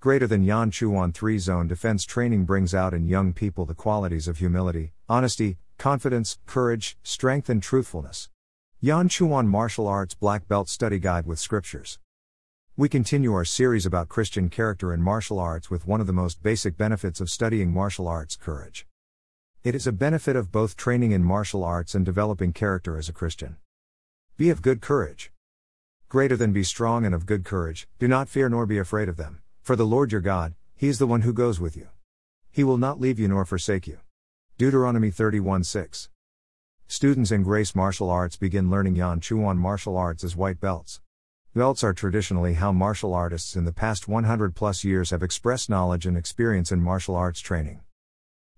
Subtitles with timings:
[0.00, 4.28] Greater than Yan Chuan 3 Zone Defense Training brings out in young people the qualities
[4.28, 8.28] of humility, honesty, confidence, courage, strength, and truthfulness.
[8.80, 11.98] Yan Chuan Martial Arts Black Belt Study Guide with Scriptures.
[12.76, 16.44] We continue our series about Christian character in martial arts with one of the most
[16.44, 18.86] basic benefits of studying martial arts courage.
[19.64, 23.12] It is a benefit of both training in martial arts and developing character as a
[23.12, 23.56] Christian.
[24.36, 25.32] Be of good courage.
[26.08, 29.16] Greater than be strong and of good courage, do not fear nor be afraid of
[29.16, 31.88] them, for the Lord your God, He is the one who goes with you.
[32.50, 33.98] He will not leave you nor forsake you.
[34.56, 36.08] Deuteronomy 31 6.
[36.86, 41.02] Students in Grace Martial Arts begin learning Yan Chuan martial arts as white belts.
[41.54, 46.06] Belts are traditionally how martial artists in the past 100 plus years have expressed knowledge
[46.06, 47.80] and experience in martial arts training.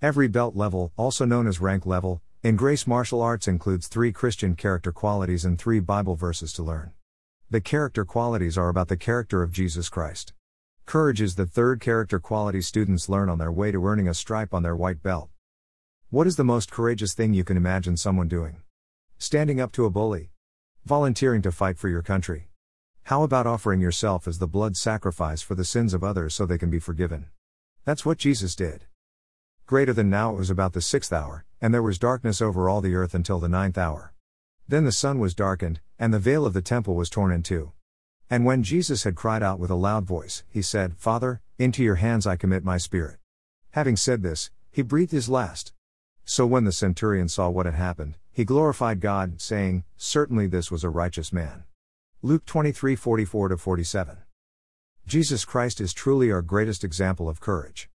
[0.00, 4.56] Every belt level, also known as rank level, in Grace Martial Arts includes three Christian
[4.56, 6.92] character qualities and three Bible verses to learn.
[7.50, 10.32] The character qualities are about the character of Jesus Christ.
[10.86, 14.52] Courage is the third character quality students learn on their way to earning a stripe
[14.52, 15.30] on their white belt.
[16.10, 18.58] What is the most courageous thing you can imagine someone doing?
[19.18, 20.30] Standing up to a bully?
[20.84, 22.48] Volunteering to fight for your country?
[23.04, 26.58] How about offering yourself as the blood sacrifice for the sins of others so they
[26.58, 27.26] can be forgiven?
[27.84, 28.84] That's what Jesus did.
[29.66, 32.82] Greater than now it was about the sixth hour, and there was darkness over all
[32.82, 34.12] the earth until the ninth hour.
[34.68, 37.72] Then the sun was darkened, and the veil of the temple was torn in two.
[38.30, 41.96] And when Jesus had cried out with a loud voice, he said, Father, into your
[41.96, 43.18] hands I commit my spirit.
[43.72, 45.72] Having said this, he breathed his last.
[46.24, 50.82] So when the centurion saw what had happened, he glorified God, saying, Certainly this was
[50.82, 51.64] a righteous man.
[52.22, 54.16] Luke 23 44 47.
[55.06, 57.90] Jesus Christ is truly our greatest example of courage.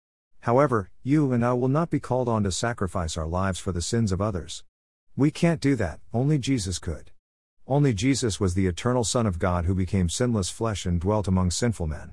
[0.41, 3.83] However, you and I will not be called on to sacrifice our lives for the
[3.83, 4.65] sins of others.
[5.17, 7.11] We can't do that, only Jesus could.
[7.67, 11.51] Only Jesus was the eternal Son of God who became sinless flesh and dwelt among
[11.51, 12.13] sinful men.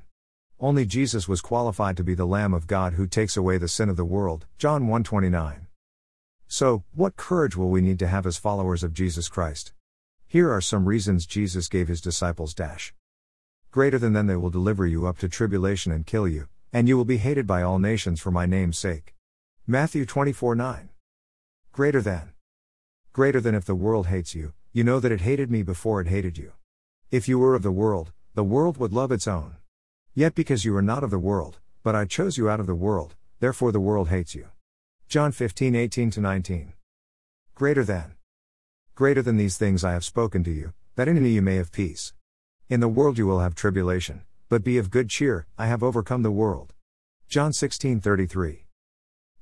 [0.61, 3.89] Only Jesus was qualified to be the Lamb of God who takes away the sin
[3.89, 4.45] of the world.
[4.57, 5.67] John 1:29.
[6.47, 9.73] So, what courage will we need to have as followers of Jesus Christ?
[10.25, 12.93] Here are some reasons Jesus gave his disciples dash.
[13.71, 16.95] Greater than them they will deliver you up to tribulation and kill you, and you
[16.95, 19.15] will be hated by all nations for my name's sake.
[19.67, 20.89] Matthew 24 9.
[21.73, 22.31] Greater than.
[23.11, 26.07] Greater than if the world hates you, you know that it hated me before it
[26.07, 26.53] hated you.
[27.11, 29.55] If you were of the world, the world would love its own.
[30.13, 32.75] Yet because you are not of the world, but I chose you out of the
[32.75, 34.47] world, therefore the world hates you.
[35.09, 36.73] John 15 18 19.
[37.53, 38.13] Greater than.
[38.95, 41.73] Greater than these things I have spoken to you, that in me you may have
[41.73, 42.13] peace.
[42.69, 46.23] In the world you will have tribulation, but be of good cheer, I have overcome
[46.23, 46.73] the world.
[47.27, 48.70] John 16:33.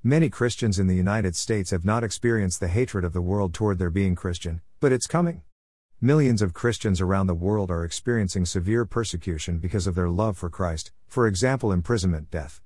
[0.04, 3.80] Many Christians in the United States have not experienced the hatred of the world toward
[3.80, 5.42] their being Christian, but it's coming.
[6.00, 10.50] Millions of Christians around the world are experiencing severe persecution because of their love for
[10.50, 12.62] Christ, for example, imprisonment, death.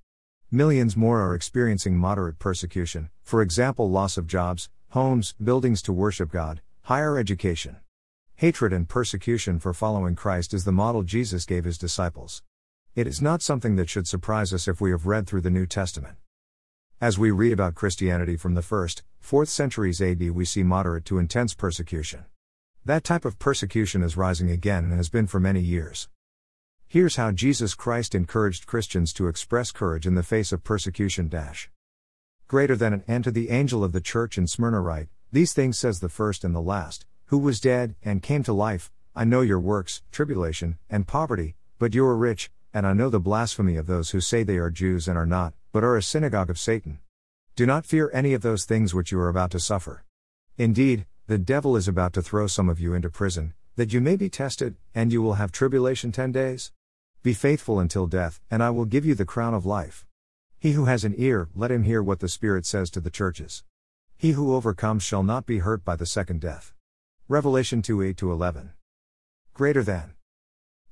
[0.52, 6.32] Millions more are experiencing moderate persecution, for example, loss of jobs, homes, buildings to worship
[6.32, 7.78] God, Higher education.
[8.36, 12.44] Hatred and persecution for following Christ is the model Jesus gave his disciples.
[12.94, 15.66] It is not something that should surprise us if we have read through the New
[15.66, 16.18] Testament.
[17.04, 21.18] As we read about Christianity from the 1st, 4th centuries AD, we see moderate to
[21.18, 22.24] intense persecution.
[22.86, 26.08] That type of persecution is rising again and has been for many years.
[26.88, 31.28] Here's how Jesus Christ encouraged Christians to express courage in the face of persecution.
[31.28, 31.70] Dash.
[32.48, 35.78] Greater than an and to the angel of the church in Smyrna write, these things
[35.78, 38.94] says the first and the last, who was dead, and came to life.
[39.14, 43.20] I know your works, tribulation, and poverty, but you are rich, and I know the
[43.20, 46.50] blasphemy of those who say they are Jews and are not, but are a synagogue
[46.50, 47.00] of Satan.
[47.58, 50.06] Do not fear any of those things which you are about to suffer.
[50.58, 54.16] Indeed, the devil is about to throw some of you into prison, that you may
[54.16, 56.72] be tested, and you will have tribulation ten days.
[57.24, 60.06] Be faithful until death, and I will give you the crown of life.
[60.60, 63.64] He who has an ear, let him hear what the Spirit says to the churches.
[64.16, 66.72] He who overcomes shall not be hurt by the second death.
[67.28, 68.74] Revelation 2 8 11.
[69.56, 70.14] Greater than.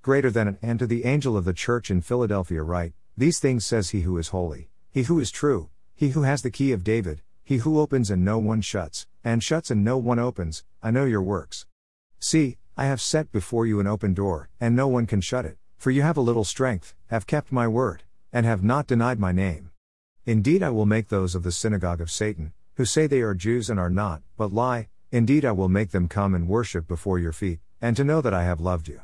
[0.02, 3.92] Greater than and to the angel of the church in Philadelphia write, These things says
[3.92, 7.22] he who is holy, he who is true, he who has the key of David,
[7.46, 11.06] he who opens and no one shuts, and shuts and no one opens, I know
[11.06, 11.66] your works.
[12.20, 15.58] See, I have set before you an open door, and no one can shut it,
[15.78, 18.04] for you have a little strength, have kept my word,
[18.34, 19.72] and have not denied my name.
[20.26, 23.70] Indeed, I will make those of the synagogue of Satan, who say they are Jews
[23.70, 27.32] and are not, but lie, indeed I will make them come and worship before your
[27.32, 29.00] feet, and to know that I have loved you.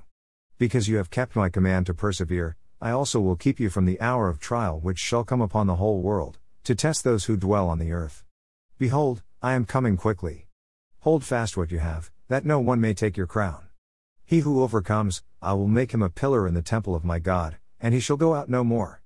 [0.58, 4.00] Because you have kept my command to persevere, I also will keep you from the
[4.00, 7.70] hour of trial which shall come upon the whole world, to test those who dwell
[7.70, 8.24] on the earth.
[8.78, 10.48] Behold, I am coming quickly.
[11.00, 13.68] Hold fast what you have, that no one may take your crown.
[14.26, 17.58] He who overcomes, I will make him a pillar in the temple of my God,
[17.80, 19.02] and he shall go out no more.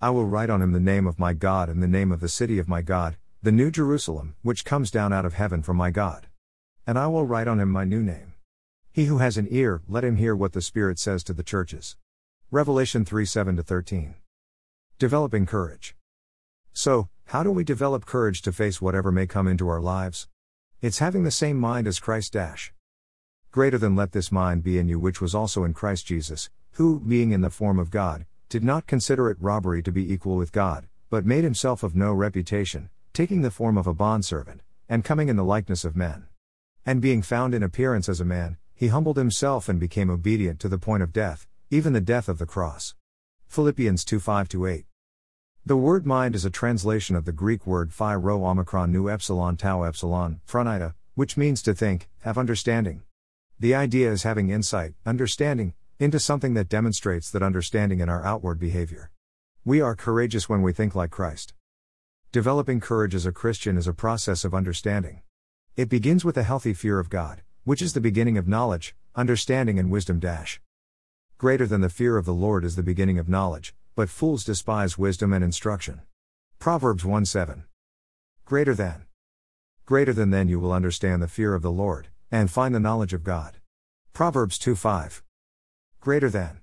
[0.00, 2.28] I will write on him the name of my God and the name of the
[2.28, 5.90] city of my God, the new Jerusalem, which comes down out of heaven from my
[5.90, 6.26] God.
[6.88, 8.32] And I will write on him my new name.
[8.90, 11.96] He who has an ear, let him hear what the Spirit says to the churches.
[12.54, 14.14] Revelation 3 7 13.
[14.98, 15.96] Developing courage.
[16.74, 20.28] So, how do we develop courage to face whatever may come into our lives?
[20.82, 22.74] It's having the same mind as Christ dash.
[23.52, 27.00] Greater than let this mind be in you which was also in Christ Jesus, who,
[27.00, 30.52] being in the form of God, did not consider it robbery to be equal with
[30.52, 34.60] God, but made himself of no reputation, taking the form of a bondservant,
[34.90, 36.26] and coming in the likeness of men.
[36.84, 40.68] And being found in appearance as a man, he humbled himself and became obedient to
[40.68, 42.94] the point of death, even the death of the cross.
[43.48, 44.84] Philippians 2 5 8.
[45.64, 49.56] The word mind is a translation of the Greek word phi rho omicron nu epsilon
[49.56, 53.04] tau epsilon, phronita, which means to think, have understanding.
[53.58, 58.58] The idea is having insight, understanding, into something that demonstrates that understanding in our outward
[58.58, 59.10] behavior.
[59.64, 61.54] We are courageous when we think like Christ.
[62.32, 65.22] Developing courage as a Christian is a process of understanding.
[65.74, 69.78] It begins with a healthy fear of God, which is the beginning of knowledge, understanding,
[69.78, 70.18] and wisdom.
[70.18, 70.60] Dash.
[71.42, 74.96] Greater than the fear of the Lord is the beginning of knowledge, but fools despise
[74.96, 76.02] wisdom and instruction.
[76.60, 77.64] Proverbs 1 7.
[78.44, 79.06] Greater than.
[79.84, 83.12] Greater than then you will understand the fear of the Lord, and find the knowledge
[83.12, 83.56] of God.
[84.12, 85.24] Proverbs 2 5.
[85.98, 86.60] Greater than.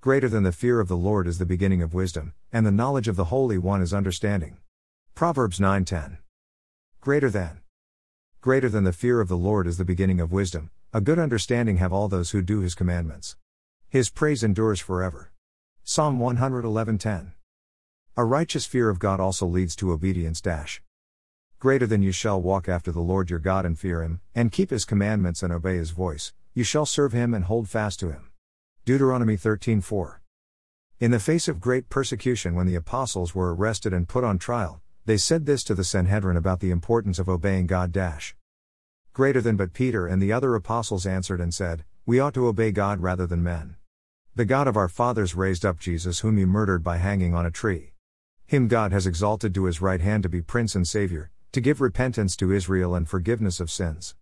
[0.00, 3.06] Greater than the fear of the Lord is the beginning of wisdom, and the knowledge
[3.06, 4.56] of the Holy One is understanding.
[5.14, 6.18] Proverbs 9:10.
[7.00, 7.60] Greater than.
[8.40, 11.76] Greater than the fear of the Lord is the beginning of wisdom, a good understanding
[11.76, 13.36] have all those who do his commandments.
[13.92, 15.32] His praise endures forever.
[15.84, 17.34] Psalm 111:10.
[18.16, 20.82] A righteous fear of God also leads to obedience dash.
[21.58, 24.70] Greater than you shall walk after the Lord your God and fear him, and keep
[24.70, 28.30] his commandments and obey his voice, you shall serve him and hold fast to him.
[28.86, 30.22] Deuteronomy 13:4.
[30.98, 34.80] In the face of great persecution when the apostles were arrested and put on trial,
[35.04, 37.92] they said this to the Sanhedrin about the importance of obeying God.
[37.92, 38.34] Dash.
[39.12, 42.72] Greater than but Peter and the other apostles answered and said, We ought to obey
[42.72, 43.76] God rather than men.
[44.34, 47.50] The God of our fathers raised up Jesus, whom you murdered by hanging on a
[47.50, 47.92] tree.
[48.46, 51.82] Him God has exalted to his right hand to be Prince and Savior, to give
[51.82, 54.14] repentance to Israel and forgiveness of sins.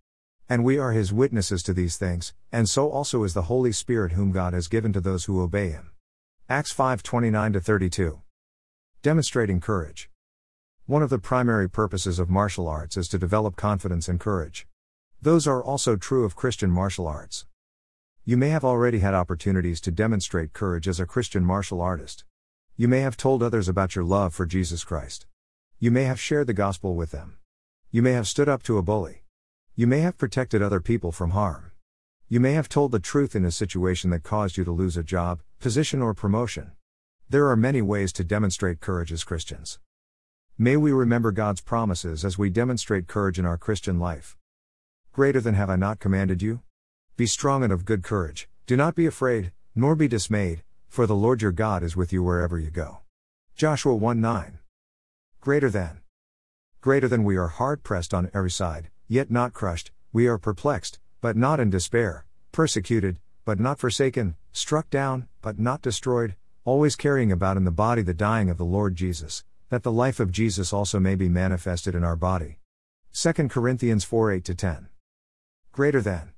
[0.49, 4.11] And we are his witnesses to these things, and so also is the Holy Spirit
[4.11, 5.91] whom God has given to those who obey him.
[6.49, 8.19] Acts 5:29 32.
[9.01, 10.09] Demonstrating courage.
[10.87, 14.67] One of the primary purposes of martial arts is to develop confidence and courage.
[15.21, 17.45] Those are also true of Christian martial arts.
[18.31, 22.23] You may have already had opportunities to demonstrate courage as a Christian martial artist.
[22.77, 25.25] You may have told others about your love for Jesus Christ.
[25.79, 27.39] You may have shared the gospel with them.
[27.91, 29.23] You may have stood up to a bully.
[29.75, 31.73] You may have protected other people from harm.
[32.29, 35.03] You may have told the truth in a situation that caused you to lose a
[35.03, 36.71] job, position, or promotion.
[37.29, 39.77] There are many ways to demonstrate courage as Christians.
[40.57, 44.37] May we remember God's promises as we demonstrate courage in our Christian life.
[45.11, 46.61] Greater than have I not commanded you?
[47.17, 51.15] Be strong and of good courage, do not be afraid, nor be dismayed, for the
[51.15, 52.99] Lord your God is with you wherever you go.
[53.55, 54.59] Joshua 1 9.
[55.39, 55.99] Greater than.
[56.79, 60.99] Greater than we are hard pressed on every side, yet not crushed, we are perplexed,
[61.19, 66.35] but not in despair, persecuted, but not forsaken, struck down, but not destroyed,
[66.65, 70.19] always carrying about in the body the dying of the Lord Jesus, that the life
[70.19, 72.57] of Jesus also may be manifested in our body.
[73.13, 74.89] 2 Corinthians 4 8 10.
[75.71, 76.31] Greater than.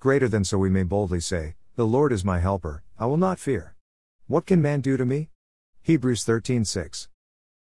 [0.00, 3.40] Greater than so we may boldly say, The Lord is my helper, I will not
[3.40, 3.74] fear.
[4.28, 5.30] What can man do to me?
[5.82, 7.08] Hebrews 13 6.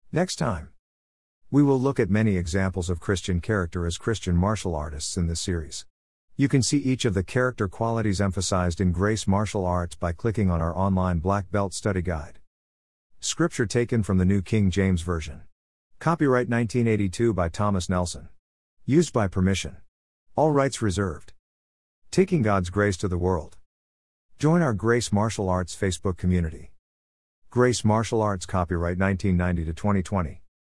[0.09, 0.69] Next time.
[1.51, 5.41] We will look at many examples of Christian character as Christian martial artists in this
[5.41, 5.85] series.
[6.37, 10.49] You can see each of the character qualities emphasized in Grace Martial Arts by clicking
[10.49, 12.39] on our online Black Belt Study Guide.
[13.19, 15.41] Scripture taken from the New King James Version.
[15.99, 18.29] Copyright 1982 by Thomas Nelson.
[18.85, 19.75] Used by permission.
[20.37, 21.33] All rights reserved.
[22.13, 23.57] Taking God's grace to the world.
[24.37, 26.71] Join our Grace Martial Arts Facebook community.
[27.49, 30.42] Grace Martial Arts copyright 1990 to 2020.